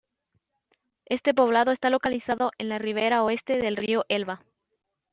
[1.05, 4.43] Este poblado está localizado en la ribera oeste del río Elba.